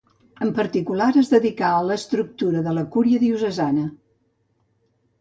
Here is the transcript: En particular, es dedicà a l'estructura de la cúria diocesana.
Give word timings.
En 0.45 0.53
particular, 0.59 1.09
es 1.23 1.29
dedicà 1.33 1.69
a 1.75 1.85
l'estructura 1.89 2.65
de 2.71 2.75
la 2.81 2.87
cúria 2.99 3.23
diocesana. 3.29 3.89